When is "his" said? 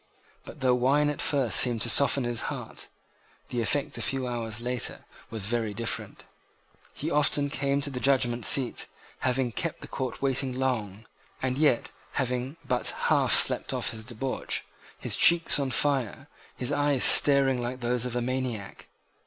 2.23-2.49, 13.91-14.03, 14.97-15.15, 16.57-16.71